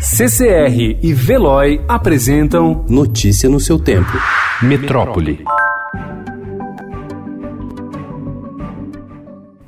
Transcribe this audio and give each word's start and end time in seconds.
CCR 0.00 0.98
e 1.02 1.12
Veloy 1.12 1.78
apresentam 1.86 2.86
Notícia 2.88 3.50
no 3.50 3.60
seu 3.60 3.78
tempo. 3.78 4.10
Metrópole. 4.62 5.44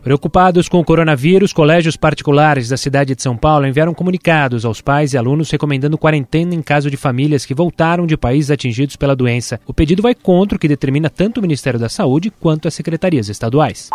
Preocupados 0.02 0.70
com 0.70 0.80
o 0.80 0.84
coronavírus, 0.84 1.52
colégios 1.52 1.98
particulares 1.98 2.70
da 2.70 2.78
cidade 2.78 3.14
de 3.14 3.22
São 3.22 3.36
Paulo 3.36 3.66
enviaram 3.66 3.92
comunicados 3.92 4.64
aos 4.64 4.80
pais 4.80 5.12
e 5.12 5.18
alunos 5.18 5.50
recomendando 5.50 5.98
quarentena 5.98 6.54
em 6.54 6.62
caso 6.62 6.90
de 6.90 6.96
famílias 6.96 7.44
que 7.44 7.52
voltaram 7.52 8.06
de 8.06 8.16
países 8.16 8.50
atingidos 8.50 8.96
pela 8.96 9.14
doença. 9.14 9.60
O 9.66 9.74
pedido 9.74 10.00
vai 10.00 10.14
contra 10.14 10.56
o 10.56 10.58
que 10.58 10.66
determina 10.66 11.10
tanto 11.10 11.38
o 11.38 11.42
Ministério 11.42 11.78
da 11.78 11.90
Saúde 11.90 12.32
quanto 12.40 12.66
as 12.66 12.72
secretarias 12.72 13.28
estaduais. 13.28 13.90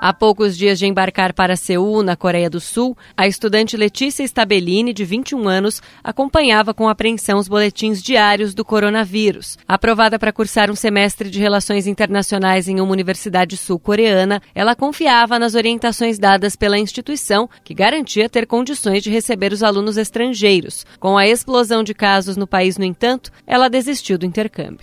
Há 0.00 0.12
poucos 0.12 0.56
dias 0.56 0.78
de 0.78 0.86
embarcar 0.86 1.34
para 1.34 1.56
Seul, 1.56 2.04
na 2.04 2.14
Coreia 2.14 2.48
do 2.48 2.60
Sul, 2.60 2.96
a 3.16 3.26
estudante 3.26 3.76
Letícia 3.76 4.22
Stabellini, 4.22 4.92
de 4.92 5.04
21 5.04 5.48
anos, 5.48 5.82
acompanhava 6.04 6.72
com 6.72 6.88
apreensão 6.88 7.36
os 7.36 7.48
boletins 7.48 8.00
diários 8.00 8.54
do 8.54 8.64
coronavírus. 8.64 9.58
Aprovada 9.66 10.16
para 10.16 10.32
cursar 10.32 10.70
um 10.70 10.76
semestre 10.76 11.28
de 11.28 11.40
Relações 11.40 11.88
Internacionais 11.88 12.68
em 12.68 12.80
uma 12.80 12.92
universidade 12.92 13.56
sul-coreana, 13.56 14.40
ela 14.54 14.76
confiava 14.76 15.36
nas 15.36 15.56
orientações 15.56 16.16
dadas 16.16 16.54
pela 16.54 16.78
instituição, 16.78 17.50
que 17.64 17.74
garantia 17.74 18.28
ter 18.28 18.46
condições 18.46 19.02
de 19.02 19.10
receber 19.10 19.52
os 19.52 19.64
alunos 19.64 19.96
estrangeiros. 19.96 20.86
Com 21.00 21.18
a 21.18 21.26
explosão 21.26 21.82
de 21.82 21.92
casos 21.92 22.36
no 22.36 22.46
país, 22.46 22.78
no 22.78 22.84
entanto, 22.84 23.32
ela 23.44 23.68
desistiu 23.68 24.16
do 24.16 24.24
intercâmbio. 24.24 24.78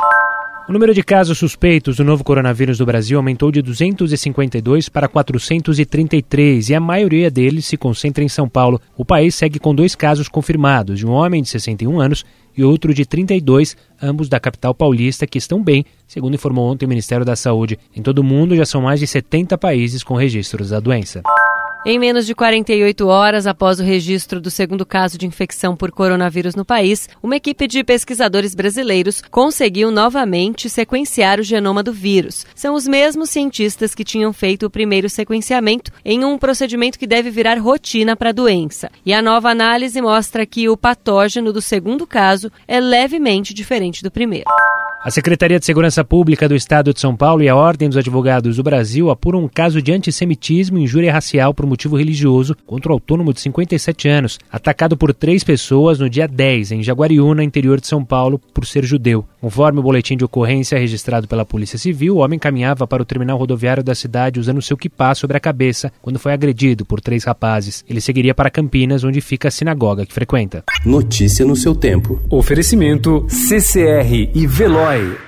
O 0.68 0.74
número 0.74 0.96
de 0.96 1.04
casos 1.04 1.38
suspeitos 1.38 1.98
do 1.98 2.04
novo 2.04 2.24
coronavírus 2.24 2.80
no 2.80 2.88
Brasil 2.88 3.20
aumentou 3.20 3.52
de 3.52 3.62
252 3.62 4.90
para 4.90 5.08
433 5.08 6.70
e 6.70 6.74
a 6.74 6.80
maioria 6.80 7.30
deles 7.30 7.68
se 7.68 7.78
concentra 7.78 8.24
em 8.24 8.28
São 8.28 8.50
Paulo. 8.50 8.82
O 8.98 9.06
país 9.06 9.36
segue 9.36 9.60
com 9.60 9.76
dois 9.76 9.94
casos 9.94 10.28
confirmados, 10.28 10.98
de 10.98 11.06
um 11.06 11.12
homem 11.12 11.44
de 11.44 11.50
61 11.50 12.02
anos 12.02 12.26
e 12.58 12.64
outro 12.64 12.96
de 12.96 13.06
32, 13.06 13.78
ambos 14.02 14.28
da 14.28 14.40
capital 14.40 14.74
paulista, 14.74 15.28
que 15.28 15.38
estão 15.38 15.64
bem, 15.64 15.86
segundo 16.08 16.34
informou 16.34 16.72
ontem 16.72 16.88
o 16.88 16.90
Ministério 16.90 17.24
da 17.24 17.36
Saúde. 17.36 17.78
Em 17.96 18.02
todo 18.02 18.20
o 18.20 18.24
mundo 18.24 18.56
já 18.56 18.66
são 18.66 18.82
mais 18.82 19.00
de 19.00 19.06
70 19.06 19.60
países 19.60 20.04
com 20.04 20.16
registros 20.16 20.72
da 20.72 20.80
doença. 20.80 21.22
Em 21.88 22.00
menos 22.00 22.26
de 22.26 22.34
48 22.34 23.06
horas 23.06 23.46
após 23.46 23.80
o 23.80 23.84
registro 23.84 24.42
do 24.42 24.50
segundo 24.50 24.84
caso 24.84 25.20
de 25.20 25.28
infecção 25.28 25.76
por 25.76 25.92
coronavírus 25.92 26.56
no 26.56 26.66
país, 26.66 27.08
uma 27.22 27.36
equipe 27.36 27.68
de 27.68 27.84
pesquisadores 27.84 28.56
brasileiros 28.56 29.22
conseguiu 29.30 29.92
novamente 29.92 30.68
sequenciar 30.68 31.40
o 31.40 31.44
genoma 31.44 31.84
do 31.84 31.94
vírus. 31.94 32.44
São 32.56 32.74
os 32.74 32.88
mesmos 32.88 33.30
cientistas 33.30 33.94
que 33.94 34.04
tinham 34.04 34.34
feito 34.34 34.66
o 34.66 34.70
primeiro 34.70 35.08
sequenciamento 35.08 35.92
em 36.04 36.26
um 36.26 36.40
procedimento 36.40 36.98
que 36.98 37.06
deve 37.06 37.30
virar 37.30 37.60
rotina 37.60 38.16
para 38.16 38.32
a 38.32 38.34
doença. 38.34 38.90
E 39.06 39.14
a 39.14 39.22
nova 39.22 39.52
análise 39.52 40.02
mostra 40.02 40.44
que 40.44 40.68
o 40.68 40.76
patógeno 40.76 41.54
do 41.54 41.62
segundo 41.62 42.08
caso 42.08 42.52
é 42.68 42.80
levemente 42.80 43.54
diferente 43.54 44.02
do 44.02 44.10
primeiro. 44.10 44.50
A 45.06 45.12
Secretaria 45.12 45.60
de 45.60 45.66
Segurança 45.68 46.04
Pública 46.04 46.50
do 46.50 46.56
Estado 46.56 46.92
de 46.92 47.00
São 47.00 47.16
Paulo 47.16 47.44
e 47.44 47.48
a 47.48 47.56
Ordem 47.56 47.88
dos 47.88 47.96
Advogados 47.96 48.56
do 48.56 48.64
Brasil 48.64 49.12
apuram 49.12 49.44
um 49.44 49.48
caso 49.48 49.80
de 49.80 49.94
antissemitismo 49.94 50.80
e 50.80 50.82
injúria 50.82 51.14
racial 51.14 51.54
por 51.54 51.68
motivo 51.68 51.96
religioso 51.96 52.58
contra 52.66 52.92
o 52.92 52.96
autônomo 52.96 53.32
de 53.32 53.40
57 53.40 54.10
anos, 54.10 54.40
atacado 54.52 54.98
por 54.98 55.14
três 55.14 55.44
pessoas 55.44 56.00
no 56.00 56.10
dia 56.10 56.28
10 56.28 56.72
em 56.72 56.82
Jaguariúna, 56.82 57.44
interior 57.44 57.80
de 57.80 57.86
São 57.86 58.04
Paulo, 58.04 58.42
por 58.52 58.66
ser 58.66 58.84
judeu. 58.84 59.24
Conforme 59.40 59.80
o 59.80 59.84
boletim 59.84 60.18
de 60.18 60.26
ocorrência 60.26 60.80
registrado 60.80 61.28
pela 61.28 61.46
Polícia 61.46 61.78
Civil, 61.78 62.16
o 62.16 62.22
homem 62.22 62.40
caminhava 62.40 62.88
para 62.88 63.04
o 63.04 63.06
terminal 63.06 63.38
rodoviário 63.38 63.84
da 63.84 63.94
cidade 63.94 64.40
usando 64.40 64.60
seu 64.60 64.76
kipá 64.76 65.14
sobre 65.14 65.38
a 65.38 65.40
cabeça 65.40 65.94
quando 66.02 66.18
foi 66.18 66.34
agredido 66.34 66.84
por 66.84 67.00
três 67.00 67.24
rapazes. 67.24 67.86
Ele 67.88 68.02
seguiria 68.02 68.34
para 68.34 68.50
Campinas, 68.50 69.04
onde 69.04 69.22
fica 69.22 69.50
a 69.50 69.52
sinagoga 69.52 70.04
que 70.04 70.16
frequenta. 70.16 70.64
Notícia 70.84 71.46
no 71.46 71.56
seu 71.56 71.76
tempo. 71.76 72.20
Oferecimento 72.28 73.24
CCR 73.30 74.32
e 74.34 74.48
Veloy. 74.96 75.25